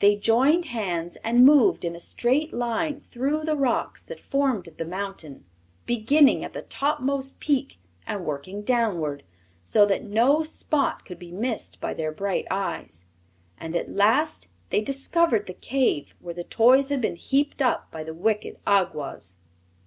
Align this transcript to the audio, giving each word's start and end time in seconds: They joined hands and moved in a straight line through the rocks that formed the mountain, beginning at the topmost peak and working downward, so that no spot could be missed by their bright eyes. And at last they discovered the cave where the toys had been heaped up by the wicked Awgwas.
They 0.00 0.14
joined 0.16 0.66
hands 0.66 1.16
and 1.24 1.42
moved 1.46 1.86
in 1.86 1.96
a 1.96 1.98
straight 1.98 2.52
line 2.52 3.00
through 3.00 3.44
the 3.44 3.56
rocks 3.56 4.04
that 4.04 4.20
formed 4.20 4.66
the 4.76 4.84
mountain, 4.84 5.46
beginning 5.86 6.44
at 6.44 6.52
the 6.52 6.60
topmost 6.60 7.40
peak 7.40 7.78
and 8.06 8.26
working 8.26 8.60
downward, 8.60 9.22
so 9.62 9.86
that 9.86 10.04
no 10.04 10.42
spot 10.42 11.06
could 11.06 11.18
be 11.18 11.32
missed 11.32 11.80
by 11.80 11.94
their 11.94 12.12
bright 12.12 12.44
eyes. 12.50 13.06
And 13.56 13.74
at 13.74 13.88
last 13.96 14.50
they 14.68 14.82
discovered 14.82 15.46
the 15.46 15.54
cave 15.54 16.14
where 16.20 16.34
the 16.34 16.44
toys 16.44 16.90
had 16.90 17.00
been 17.00 17.16
heaped 17.16 17.62
up 17.62 17.90
by 17.90 18.04
the 18.04 18.12
wicked 18.12 18.58
Awgwas. 18.66 19.36